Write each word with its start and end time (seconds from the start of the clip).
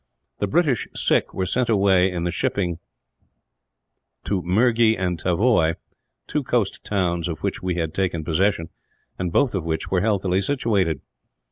The 0.39 0.47
British 0.47 0.87
sick 0.95 1.31
were 1.31 1.45
sent 1.45 1.69
away 1.69 2.09
in 2.11 2.23
the 2.23 2.31
shipping 2.31 2.79
to 4.23 4.41
Mergy 4.41 4.97
and 4.97 5.19
Tavoy, 5.21 5.75
two 6.25 6.41
coast 6.43 6.83
towns 6.83 7.27
of 7.27 7.43
which 7.43 7.61
we 7.61 7.75
had 7.75 7.93
taken 7.93 8.23
possession, 8.23 8.69
and 9.19 9.31
both 9.31 9.53
of 9.53 9.63
which 9.63 9.91
were 9.91 10.01
healthily 10.01 10.41
situated. 10.41 11.01